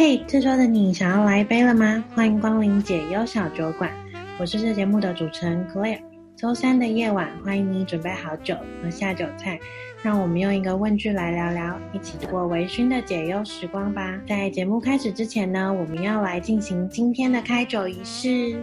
[0.00, 2.02] 嘿，这周的你想要来一杯了吗？
[2.14, 3.92] 欢迎光临解忧小酒馆，
[4.38, 6.00] 我是这节目的主持人 Claire。
[6.34, 9.60] 周三的夜晚，欢迎你准备好酒和下酒菜，
[10.02, 14.18] 让我们用一个问句来聊聊，一起度过微醺的解忧时光吧。
[14.26, 18.58] 在节目开始之前呢，我们要来进行今天的开酒仪式。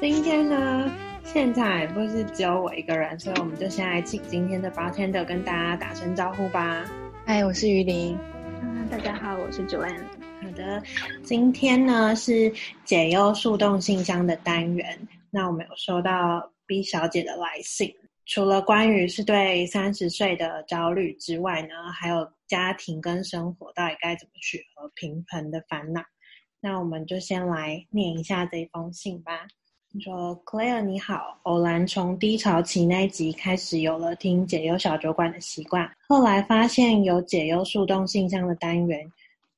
[0.00, 0.90] 今天呢，
[1.22, 6.82] 现在不是只有我一个人，所以我们就先来请今天的 bartender 跟大家打声招呼吧。
[7.26, 8.16] 嗨，我是于林。
[8.62, 10.00] 嗯，大家好，我是 Joanne。
[10.56, 10.82] 的，
[11.22, 12.52] 今天呢是
[12.84, 14.98] 解忧树洞信箱的单元，
[15.30, 16.50] 那我们有收到。
[16.68, 17.94] B 小姐的来信，
[18.24, 26.02] 除了关于是对三十岁的焦虑之外呢，还有家庭跟生活到底该怎么取和平衡的烦恼。
[26.60, 29.46] 那我们就先来念一下这封信吧。
[30.00, 39.08] 说：“Claire 你好，偶然从低潮期那一集开始有了听解忧小酒馆的习惯，后来发现有解忧树洞信箱的单元。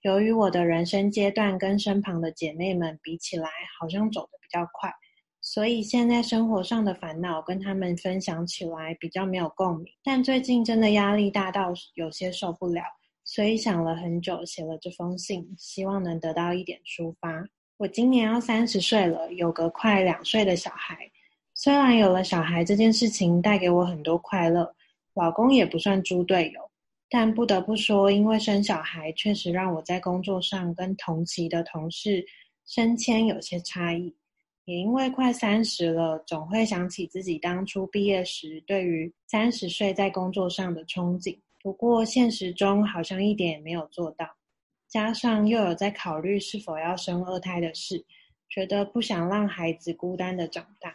[0.02, 3.48] 由于我的人生阶段跟身旁的姐妹们比起来，
[3.80, 4.92] 好像走得比较快。”
[5.40, 12.82] 所以现在生活上的烦恼跟他们分享起来比较没有共鸣，但最近真的压力大到有些受不了，
[13.24, 17.46] 所以想了很久，写了这封信，希望能得到一点抒发。
[17.76, 20.98] 我今年要三十岁了，有个快两岁的小孩。
[21.54, 24.74] 虽然有了小孩这件事情带给我很多快乐，
[25.14, 26.60] 老公也不算猪队友，
[27.10, 32.24] 但不得不说，因为生小孩确实让我在工作上跟同期的同事
[32.66, 34.14] 升迁有些差异。
[34.66, 41.38] 也因为快三十了，总会想起自己当初毕业时对于三十岁在工作上的憧憬。
[41.62, 44.28] 不过现实中好像一点也没有做到，
[44.86, 48.04] 加上又有在考虑是否要生二胎的事，
[48.50, 50.94] 觉得不想让孩子孤单的长大。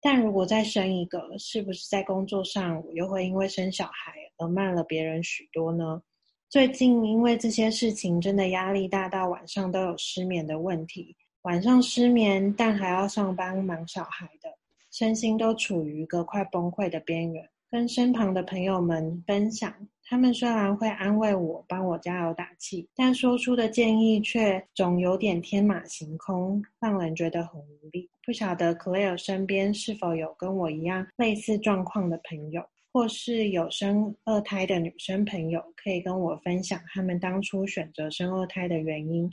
[0.00, 6.02] 但如果再生一个，是不是在工作上我又会因为生小孩而慢了别人许多呢？
[6.48, 11.14] 最近因为这些事情真的压力大到晚上都有失眠的问题。
[11.42, 14.48] 晚上失眠，但还要上班忙小孩的，
[14.90, 17.48] 身心都处于一个快崩溃的边缘。
[17.70, 19.72] 跟身旁的朋友们分享，
[20.04, 28.10] 他们虽然会安慰我、帮我加油打气，但说出的建议却总有点天马行空，让人觉得很无力。
[28.26, 32.60] 不晓得 Claire 身边是否有跟我一样类似状况的朋友，
[32.92, 39.30] 或是有生二胎的女生朋友，可以跟我分享他们当初选择生二胎的原因。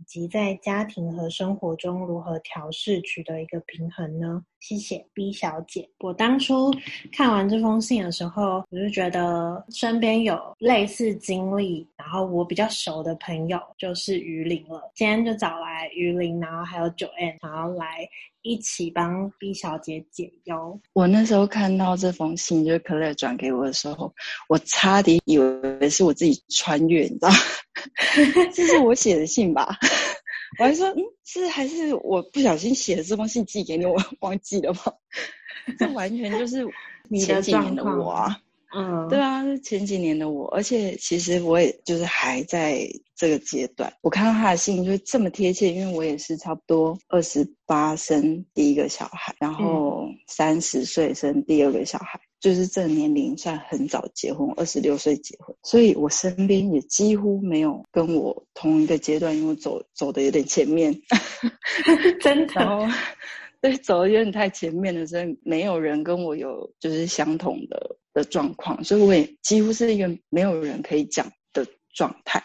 [0.00, 4.40] 以及在家庭和生活中如何调试，取得一个平衡呢？
[4.60, 5.88] 谢谢 B 小姐。
[5.98, 6.72] 我当初
[7.10, 14.88] 看完这封信的时候，我就觉得身边有类似经历，然后我比较熟的朋友就是鱼鳞了。
[14.94, 18.08] 今天就找来鱼鳞，然后还有九 N，然后来
[18.48, 20.80] 一起帮 B 小姐解忧。
[20.94, 24.14] 我那时候看到这封信，就是 Claire 转给我的时候，
[24.48, 27.28] 我差点以为是我自己穿越，你知道。
[28.54, 29.76] 这是我写的信吧？
[30.58, 34.80] 我还说，嗯，是还是我不小心写的这封信寄给你，我忘记了吗？
[35.78, 36.66] 这完全就是
[37.20, 38.40] 前几年的我啊。
[38.74, 43.92] 嗯，对啊，是前几年的我，而且其实我也就是还在这个阶段。
[44.02, 52.20] 我看到他的信就是这么贴切，因为我也是差不多二十八生第一个小孩，然后三十岁生第二个小孩。
[52.40, 61.02] 就是这个年龄算很早结婚，二十六岁结婚，所以我身边也几乎没有跟我同一个阶段，因为走走的有点前面，
[62.22, 62.86] 真的，然后
[63.60, 72.42] 对，走的有点太前面了，所以没有人跟我有就是相同的的状况，所以我也几乎是一个没有人可以讲的状态。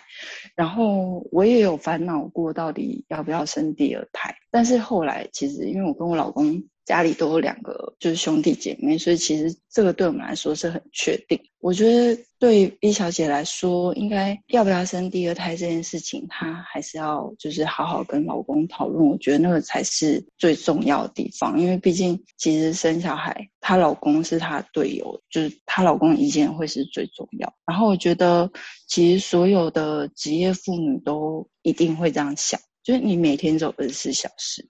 [0.56, 6.64] 然后我也有烦恼过，到底要不要生第二胎，但是后来其实因为我跟我老公。
[6.86, 11.40] 家里都有两个，就是兄弟姐妹，所以其实这个对我们来说是很确定。
[11.60, 19.08] 我觉得对 B 小姐来说，应该要不要生第二胎这件事情，她还是要就是好好跟老公讨论。
[19.08, 27.54] 我觉得那个才是最重要的地方，因为毕竟其实生小孩，她老公是她的队友，就是她老公意见会是最重要。
[27.66, 28.52] 然后我觉得，
[28.88, 34.68] 其实所有的职业妇女都一定会这样想，就是你每天走二十四小时。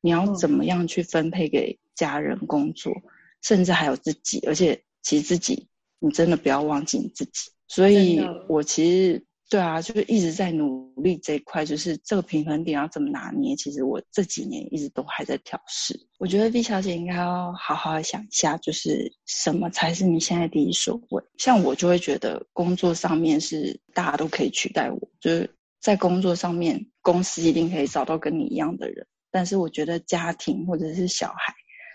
[0.00, 3.02] 你要怎么样去分配给家人工作，嗯、
[3.42, 7.50] 甚至还有自己，而且其实自己，你真的不要忘记你自己。
[7.68, 13.54] 所以，我其实对啊，就是一直在努力这一块，就是这个平衡点要怎么拿捏。
[13.56, 15.98] 其实我这几年一直都还在调试。
[16.18, 21.22] 我觉得 B 小姐应该要好好想一下，就是什么才是你现在第一所位。
[21.38, 25.48] 像我就会觉得工作上面是大家都可以取代我，就是
[25.80, 29.06] 在工作上面，公司一定可以找到跟你一样的人。
[29.36, 31.52] 但是我觉得家庭或者是小孩，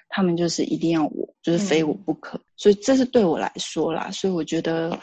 [0.10, 2.38] 他们就是一定要我，就是非我不可。
[2.38, 4.12] 嗯、所以这是对我来说啦。
[4.12, 5.00] 所以我觉得，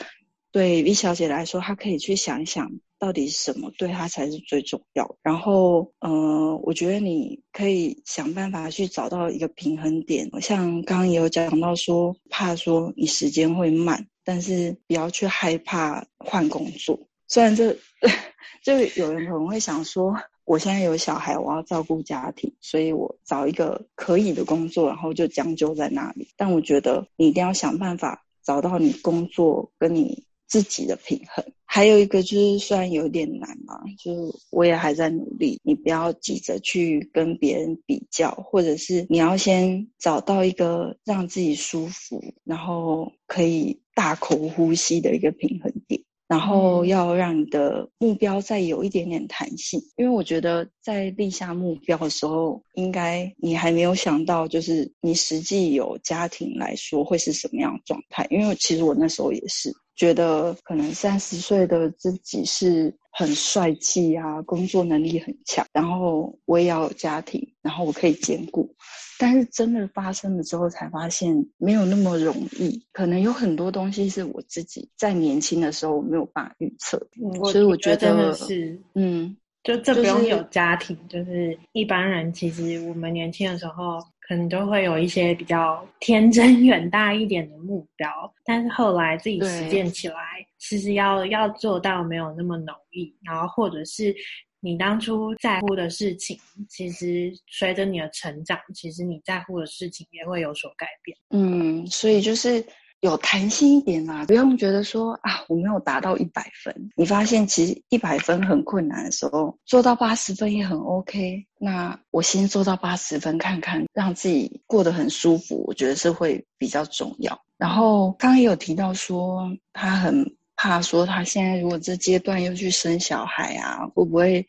[0.52, 5.16] 对 V 小姐来说，她可以去想一想，到底什么对她才是最重要。
[5.20, 10.30] 然后，呃，我觉得你可以想办法去找到一个平衡点。
[10.40, 17.00] 像刚刚也有讲到说，怕说你时间会慢，但是不要去害怕换工作。
[17.26, 17.76] 虽然这
[18.62, 20.14] 就有人可能会想说，
[20.48, 26.28] 我现在有小孩，我要照顾家庭，所以我找一个可以的工作，然后就将就在那里。
[26.38, 31.44] 但我觉得你一定要想办法找到你工作跟你自己的平衡。
[31.66, 35.60] 还有一个就是，虽然有点难嘛，就是我也还在努力。
[35.62, 45.97] 你不要急着去跟别人比较，或者是你要先找到一个让自己舒服，然后可以大口呼吸的一个平衡点。
[46.28, 58.26] 然后要让你的目标再有一点点弹性，因为我觉得在立下目标的时候，应该你还没有想到，就是你实际有家庭来说会是什么样的状态。
[58.30, 68.72] 因为其实我那时候也是觉得，可能三十岁的自己是很帅气啊，工作能力很强，然后我也要有家庭，然后我可以兼顾。
[69.18, 72.80] 但是真的发生了之后，才发现没有那么容易。
[72.92, 88.08] 可能有很多东西是我自己在年轻的时候我没有办法预测，嗯、所以我觉得，真的是，嗯，就这不用有家庭，就是、就是一般人其实我们年轻的时候，可能都会有一些比较天真远大一点的目标，
[88.44, 90.14] 但是后来自己实践起来，
[90.58, 94.14] 其实要要做到没有那么容易，然后或者是。
[94.60, 96.36] 你当初在乎的事情，
[96.68, 101.16] 其实随着你的成长，其实你在乎的事情也会有所改变。
[101.30, 102.66] 嗯，所以就是
[102.98, 106.90] 有弹性一点嘛，不用觉得说啊，我没有达到一百分。
[106.96, 111.46] 你发现其实一百分很困难的时候，做到八十分也很 OK。
[111.60, 117.40] 那我先做到八十分看看，让自己过得很舒服，我觉得是会比较重要。
[117.56, 120.36] 然后刚刚也有提到说他很。
[120.58, 124.44] 怕说他现在如果这阶段又去生小孩啊，会不会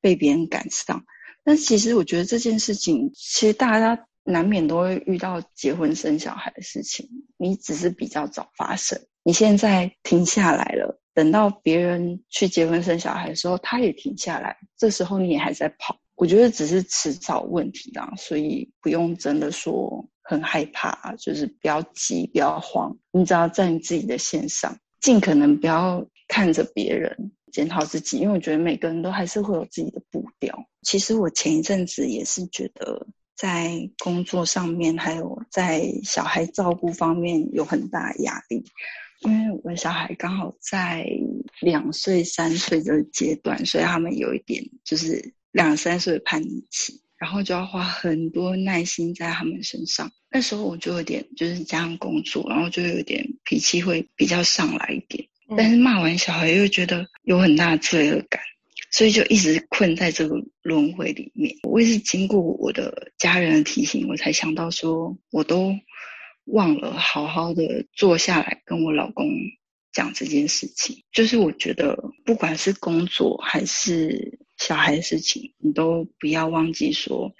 [0.00, 1.04] 被别人赶上？
[1.44, 7.06] 但其实我觉得这件事情，其实大家难免都会遇到结婚生小孩的事情。
[7.36, 15.98] 你只是比较早发生，你现在停下来了，等到别人去结婚生小孩的时候，他也停下来，这时候你也还在跑。
[16.16, 24.78] 我觉得只是迟早问题啦，所以不用真的说很害怕，就是不要急，不要慌，你只要在你自己的线上。
[25.00, 30.66] 尽可能不要看着别人检讨自己，因为我觉得每个人都还是会有自己的步调。
[30.82, 38.64] 其实我前一阵子也是觉得在工作上面，还有在小孩照顾方面有很大压力，
[39.20, 41.06] 因为我小孩刚好在
[41.60, 47.02] 两岁、三岁这个阶段，所以他们有一点就是两三岁的叛逆期。
[47.20, 50.10] 然后就要花很多耐心在他们身上。
[50.30, 55.28] 那时候我就有点就是加上工作，然后就有点脾气会比较上来一点。
[55.56, 58.40] 但是骂完小孩又觉得有很大的罪恶感，
[58.92, 61.56] 所以就一直困在这个轮回里面。
[61.64, 65.76] 我也是经过我的家人的提醒，我才想到说，我都
[66.44, 69.28] 忘了好好的坐下来跟我老公
[69.92, 71.02] 讲这件事情。
[71.12, 77.32] 就是我觉得不管是工作还是小孩的事情，你都不要忘记说，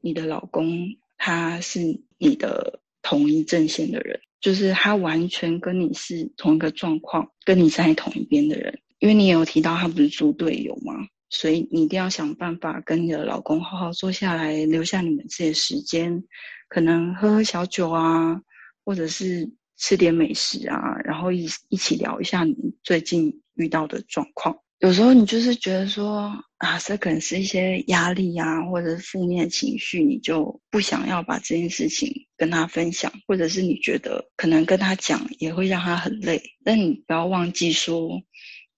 [0.00, 0.88] 你的老公
[1.18, 8.80] 他是你的同一阵线的人，就是他完全跟你是同一个状况，跟你在同一边的人。
[8.98, 10.94] 因为你也有提到他不是猪队友嘛，
[11.28, 16.24] 所以你一定要想办法跟你的老公好好坐下来，留下你们自己的时间，
[16.68, 18.40] 可能喝喝小酒啊，
[18.84, 24.56] 或者是吃点美食啊，然后一一起聊一下你最近遇到的状况。
[24.82, 36.42] 有时候你就是觉得说啊，这可能是一些压力啊，或者是负面情绪，你就不想要把这件事情跟他分享，或者是你觉得可能跟他讲也会让他很累。
[36.64, 38.22] 但你不要忘记说，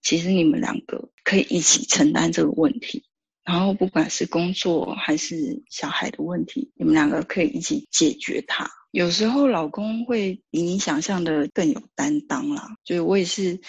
[0.02, 3.06] 其实你们两个可以一起承担这个问题，
[3.42, 8.68] 然后不管是工作还是小孩的问题，你们两个可以一起解决它。
[8.90, 13.62] 有时候老公会比你想象的更有担当啦，就是我也是。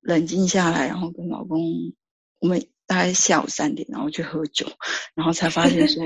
[0.00, 1.92] 冷静下来，然后跟老公，
[2.38, 4.66] 我们大概下午三点，然后去喝酒，
[5.14, 6.04] 然后才发现说，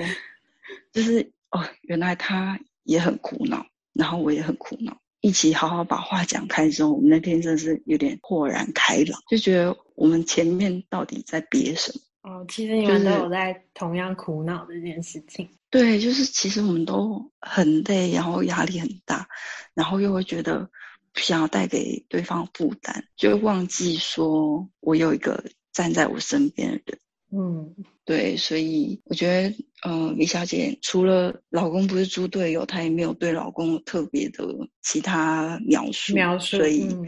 [0.93, 12.31] 就是哦，原来他也很苦恼，然后我也很苦恼，一起好好把话讲开之后，我们那天真的是有点豁然开朗，就觉得我们前面到底在憋什么？
[12.31, 15.49] 哦，其实你们都有在同样苦恼这件事情。
[15.71, 19.29] 对，就是其实我们都很累，然后压力很大，
[19.75, 20.69] 然后又会觉得。
[21.15, 25.43] 不想要带给对方负担，就会忘记说我有一个
[25.73, 26.99] 站在我身边的人。
[27.37, 34.45] 嗯，对，所以我觉得，呃，李小姐除了老公不是猪队友，她也没有对老公有特别的
[34.83, 36.15] 其他描述。
[36.15, 36.59] 描述。
[36.59, 37.07] 所以，嗯、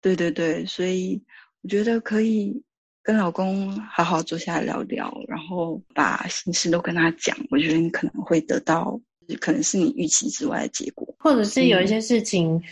[0.00, 1.22] 对对对，所以
[1.62, 2.62] 我觉得可以
[3.02, 8.98] 跟老公好好坐下来聊聊，然后把心事都跟他讲，我觉得你可能会得到，
[9.38, 12.62] 可能是你预期之外的结果，或者是有一些事情，嗯、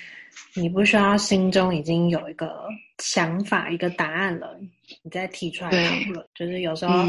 [0.54, 4.58] 你不需要心中已经有一个想法、一个答案了，
[5.02, 6.26] 你再提出来讨论。
[6.34, 7.04] 就是有时候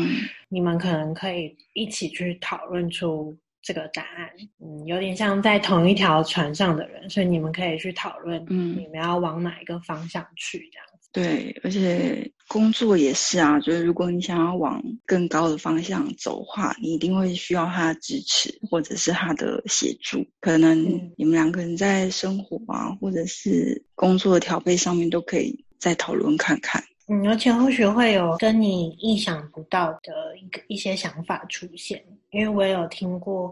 [0.49, 4.29] 你们可能可以一起去讨论出这个答案。
[4.59, 10.86] 嗯，有点像在同一条船上的人，所以你们可以去讨论，嗯，你们要往哪一个方向去，这样。
[11.17, 20.23] 对，而且工作也是啊，就是如果你想要往更高的方向走的话，你一定会需要他的支持，或者是他的协助。
[20.39, 20.79] 可能
[21.17, 26.83] 你们两个人在生活啊，或者是工作的调配上面，都可以再讨论看看。
[27.07, 33.51] 嗯，而且或许会有跟你意想不到的一个一些想法出现，因为我有听过。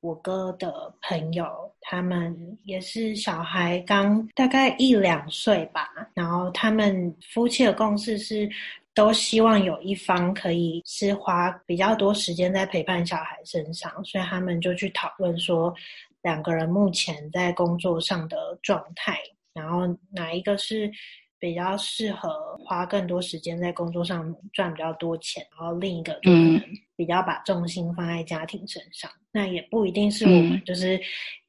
[0.00, 1.46] 我哥的朋友，
[1.80, 8.48] 他们也是小孩刚大概一两岁吧，然后他们夫妻的共识是，
[8.94, 15.74] 都希望有一方可以是花比较多时间在陪伴小孩身上，所以他们就去讨论说，
[16.22, 19.18] 两个人目前在工作上的状态，
[19.52, 20.90] 然后哪一个是。
[21.38, 26.62] 比较适合花更多时间在工作上赚比较多钱，然后另一个就可能
[26.96, 29.10] 比较把重心放在家庭身上。
[29.10, 30.98] 嗯、那也不一定是我们就是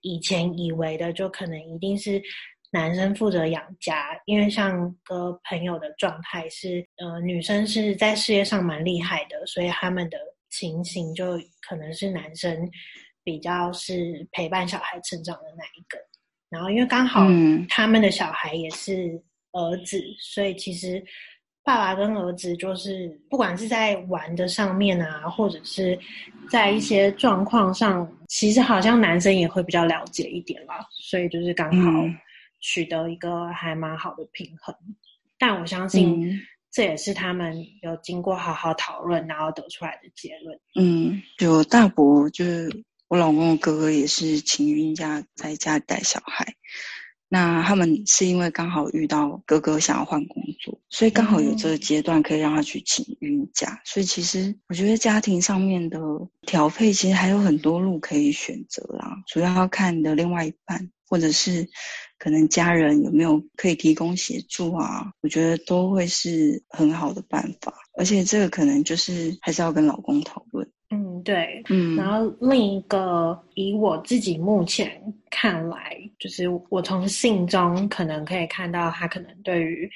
[0.02, 2.22] 以前以为的，就可能一定是
[2.70, 4.10] 男生负责养家。
[4.26, 10.18] 因为像个朋友的状态是，呃，女生是在事业上蛮厉害的，所以他们的
[10.50, 12.70] 情形就可能是男生
[13.24, 15.98] 比较是陪伴小孩成长的那一个。
[16.50, 17.26] 然后因为刚好
[17.70, 19.24] 他们的小孩也是。
[19.52, 21.04] 儿子，所以其实
[21.64, 25.98] 爸爸跟儿子就是不管是在玩的上面啊，或者是
[26.50, 30.86] 在一些状况上，其实好像男生也会比较了解一点啦。
[30.92, 32.04] 所以就是刚好
[32.62, 34.74] 取得一个还蛮好的平衡。
[34.88, 34.96] 嗯、
[35.38, 36.40] 但我相信
[36.72, 40.60] 这也是他们有经过好好讨论，然后得出来的结论。
[40.76, 46.54] 嗯，就大伯就是我老公的哥哥，也是请孕假在家带小孩。
[47.30, 53.74] 那他们是因为刚好遇到哥哥想要换工作，所以刚好有这个阶段可以让他去请孕假。
[53.74, 56.00] 嗯、所以其实我觉得家庭上面的
[56.42, 61.68] 调配其实还有很多路可以选择啦，主要要看你的另外一半，或者是
[62.18, 67.74] 可能家人有没有可以提供协助啊，我觉得都会是很好的办法。
[67.98, 70.70] 而且这个可能就是还是要跟老公讨论。
[71.28, 79.90] 嗯，对，嗯，然后另一个，以我自己目前看来，就是我从信中可能可以看到，他可能对于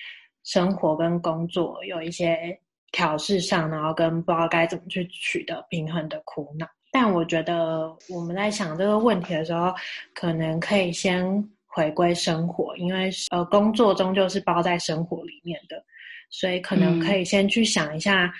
[0.44, 2.58] 生活跟工作有一些
[2.92, 6.68] 调试上，然后跟不知道该怎么去取得平衡的苦恼。
[6.92, 9.74] 但我觉得我们在想这个问题的时候，
[10.14, 11.24] 可能可以先
[11.66, 15.82] 回归生活，因为呃，工作终究是包在生活里面的，
[16.30, 18.34] 所以可能可以先去想一下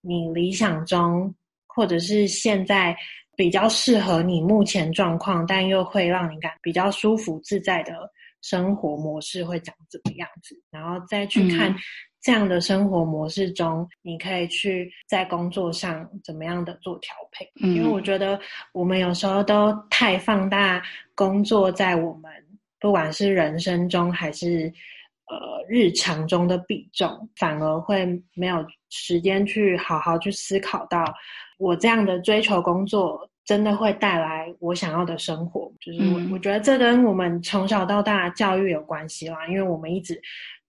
[0.00, 1.34] 你理想中。
[1.78, 2.96] 或者是现在
[3.36, 7.92] 比较适合你目前状况，但又会让你感比较舒服自在的
[8.42, 11.72] 生活模式会长怎么样子，然后再去看
[12.20, 17.48] 这样的生活模式中，嗯、你可以去在工作上怎么样的做调配。
[17.62, 18.36] 嗯、因为我觉得
[18.72, 20.82] 我们有时候都太放大
[21.14, 22.28] 工作在我们
[22.80, 24.72] 不管是人生中还是
[25.30, 31.04] 呃日常中的比重，反而会没有时间去好好去思考到。
[31.58, 35.72] 我这样的追求工作，真的会带来我想要的生活。
[35.80, 40.20] 就是我，我觉得这跟我们从小到大教育有关系啦，因为我们一直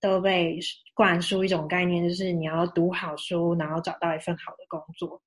[0.01, 0.57] 都被
[0.95, 5.21] 灌输一种概念，就是你要读好书，然后找到一份好的工作。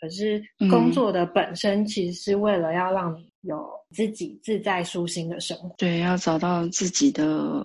[0.00, 5.74] 可是工作的本身其实是为了要让你有自己自在舒心的生活。
[5.76, 7.64] 对，要找到自己的。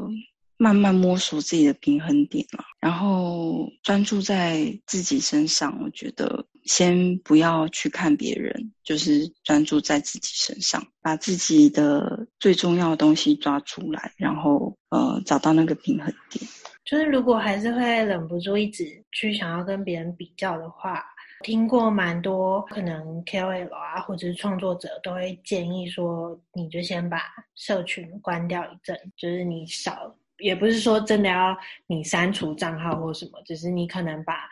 [0.58, 5.80] 慢慢摸索自己的平衡点了，然后专注在自己身上。
[5.84, 16.44] 我觉得先不要去看别人，就是专注在自己身上，把自己的最重要的东西抓出来，然后呃找到那个平衡点。
[16.84, 21.04] 就是如果还是会忍不住一直去想要跟别人比较的话，
[21.44, 27.22] 听过蛮多可能 KOL 啊或者是创作者都会建议说，你就先把
[27.56, 30.16] 社群关掉一阵，就是你少。
[30.39, 34.50] 也不是说真的要你删除账号或什么，只是你可能把。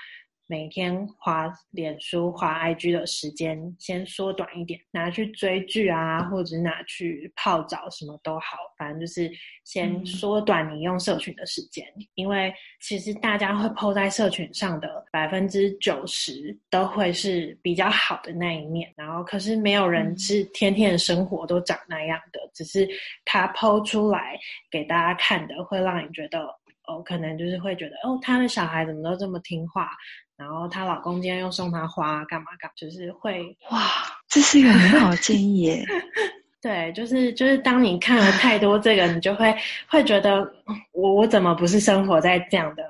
[0.47, 9.31] 每天花脸书、花 IG 的时间先缩短一点，拿去追剧啊，或者拿去泡澡，什么都好，反正就是
[9.63, 11.83] 先缩短你用社群的时间。
[11.97, 22.87] 嗯、因为其实大家会 po 在社群上的百分之九十都会是比较好的那一面，然后可是没有人是天天的生活都长那样的，只是
[23.25, 24.37] 他 po 出来
[24.69, 26.47] 给大家看的，会让你觉得。
[26.87, 29.89] 哦，可能就是会觉得哦，他的小孩怎么都这么听话，
[30.37, 33.81] 然后她老公今天又送她花，干嘛干嘛，就是会哇，
[34.27, 35.85] 这是一个很好的建议耶。
[36.61, 39.55] 对，就是就是，当你看了太多这个，你就会
[39.87, 40.51] 会觉得
[40.93, 42.83] 我我怎么不是生活在这样的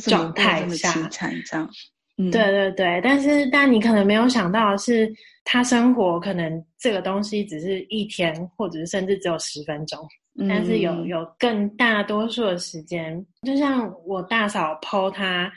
[0.00, 0.90] 状态下？
[1.10, 1.70] 这样，
[2.16, 3.00] 嗯，对对对。
[3.04, 5.12] 但是，但你可能没有想到的是，
[5.44, 10.00] 他生活可能这个东西只是一天，或者是甚至只有十分钟，
[10.38, 15.52] 嗯、但是有有更大多数的时间，就像我大嫂 po 他，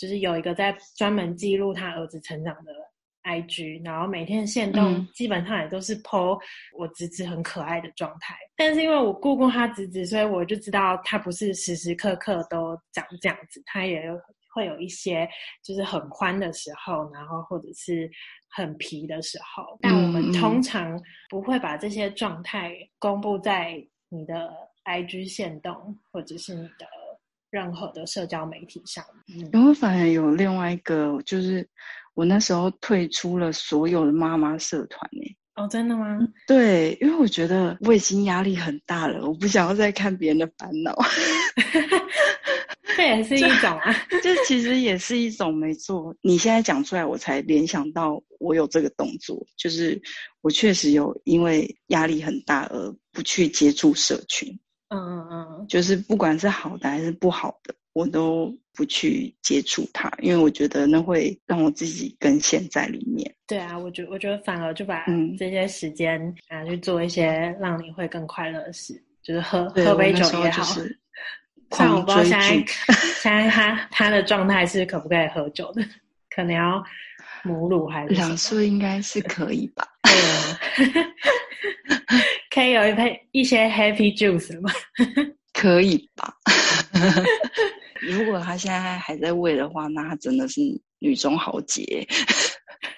[0.00, 2.72] 就是有一个在专门记录他儿子成长的。
[3.22, 6.40] IG，然后每天限动基本上也都是 po
[6.74, 14.18] 我侄子很可爱的状态，嗯、但是因为我顾过他侄子，所以我就知道他不是时时刻刻都长这样子，他也有
[14.54, 15.28] 会有一些
[15.62, 18.10] 就是很欢的时候，然后或者是
[18.48, 24.50] 很皮的时候，但我们通常不会把这些状态公布在你的
[24.86, 26.86] IG 线动或者是你的
[27.50, 29.04] 任何的社交媒体上。
[29.28, 31.68] 嗯，然后反而有另外一个就是。
[32.14, 35.36] 我那时候退出了所有的妈妈社团诶。
[35.54, 36.18] 哦，真的吗？
[36.46, 40.94] 对，因为我觉得我已经压力很大了，我不想要再看别人的烦恼。
[42.96, 46.14] 这也是一种啊，这其实也是一种，没错。
[46.20, 49.98] 你现在讲出来，我才联想到我有这个动作，就是
[50.42, 54.58] 我确实有因为压力很大而不去接触社群。
[54.90, 57.74] 嗯嗯嗯，就是不管是好的还是不好的。
[57.92, 63.34] 我都不去接触它，因为我觉得那会让我自己更陷在里面。
[63.48, 65.04] 对啊，我觉我觉得反而就把
[65.36, 67.26] 这些时间拿去做一些
[67.60, 70.64] 让你会更快乐的事，嗯、就是喝喝杯酒也好。
[71.72, 72.64] 像我不知道现在
[73.20, 75.84] 现在他他的状态是可不可以喝酒的？
[76.34, 76.80] 可能要
[77.42, 79.84] 母乳还是两岁应该是可以吧？
[80.04, 80.60] 对啊，
[82.50, 84.70] 可以有一杯一些 happy juice 吗？
[85.54, 86.34] 可以吧？
[88.00, 90.60] 如果他现在还在喂的话，那他真的是
[90.98, 92.06] 女中豪杰。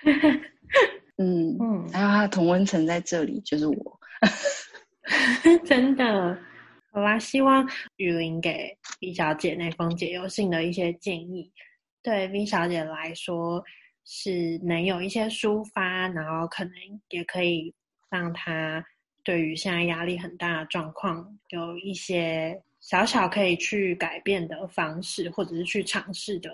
[1.18, 4.00] 嗯嗯，还有他的同温层在这里，就是我。
[5.64, 6.38] 真的，
[6.92, 11.50] 好啦，希望雨林给 B 小姐那封解忧信的一些建议，
[12.02, 13.62] 对 B 小姐来说
[14.04, 16.72] 是能有一些抒发，然后可能
[17.10, 17.74] 也可以
[18.10, 18.84] 让她
[19.24, 22.60] 对于现在压力很大的状况有一些。
[22.84, 26.50] 小小可以去改变的方式，或者是去尝试的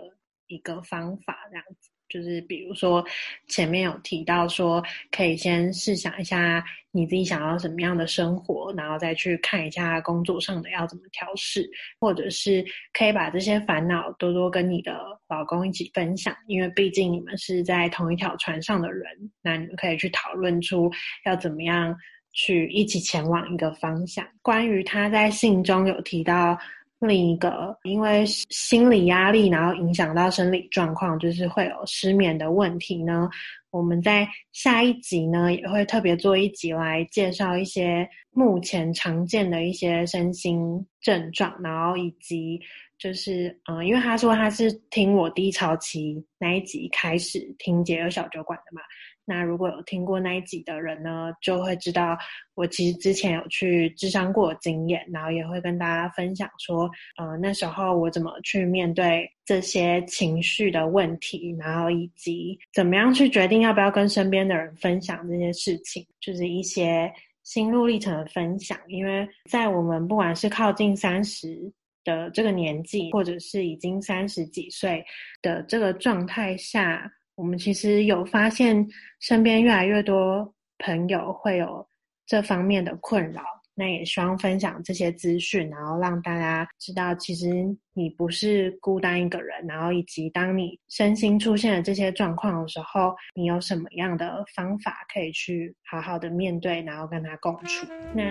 [0.47, 3.03] 一个方法，这样子，就是比如说
[3.47, 11.67] 前面有提到说，可以先试想一下你自己想要什么样的生活，然后再去看一下工作上的要怎么调试，
[11.99, 19.07] 或者是可以把这些烦恼多多跟你的老公一起分享，因为毕竟你们是在同一条船上的人，
[19.41, 20.93] 那你们可以去讨论出
[21.25, 21.97] 要怎么样。
[22.39, 24.25] 去一起前往一个方向。
[24.43, 26.57] 关于他在信中有提到
[27.01, 33.29] 另一个，因为心理压力，然后影响到生理状况，就是会有失眠的问题呢。
[33.71, 42.61] 我们在下一集呢，也会特别做一集来介绍一些目前常见的一些身心症状，然后以及
[42.99, 48.81] 就是嗯，因为他说他是听我低潮期那一集开始听解忧小酒馆的嘛。
[49.29, 52.17] 那如果有听过那一集的人呢，就会知道
[52.55, 67.13] 我其实之前有去咨商过的经验，然后也会跟大家分享说，呃，那时候我怎么去面对这些情绪的问题，然后以及怎么样去决定要不要跟身边的人分享这些事情，就是一些
[67.43, 68.79] 心路历程的分享。
[68.89, 71.71] 因为在我们不管是靠近三十
[72.03, 75.05] 的这个年纪，或者是已经三十几岁
[75.43, 77.13] 的这个状态下。
[77.39, 78.85] 我们其实有发现，
[79.21, 81.87] 身边越来越多朋友会有
[82.27, 83.43] 这方面的困扰。
[83.79, 87.47] 那也希望分享这些资讯，然后让大家知道，其实
[87.95, 89.65] 你不是孤单一个人。
[89.67, 97.87] 然后以及当你身心出现了这些状况的时候，你有什么样的方法可以去好好的面对，然后跟他共处。
[98.13, 98.25] 那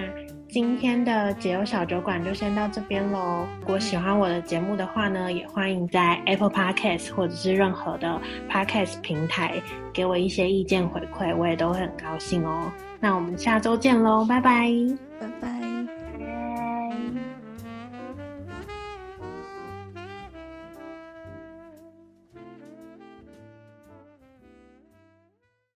[0.49, 3.47] 今天的解忧小酒馆就先到这边喽。
[3.62, 9.62] 如果喜欢我的节目的话呢，也欢迎在 Apple Podcast 或者是任何的 Podcast 平台
[9.93, 12.71] 给我一些意见回馈，我也都会很高兴哦。
[12.99, 15.07] 那我们下周见喽，拜拜。
[15.19, 15.77] 拜拜。